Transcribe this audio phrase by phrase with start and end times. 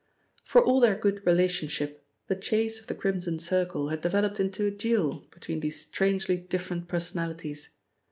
[0.43, 4.71] For all their good relationship, the chase of the Crimson Circle had developed into a
[4.71, 7.77] duel between these strangely different personalities.